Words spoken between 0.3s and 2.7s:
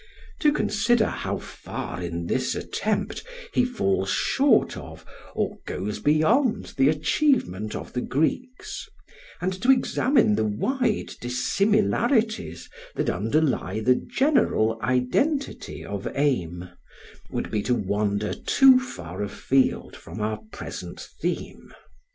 To consider how far in this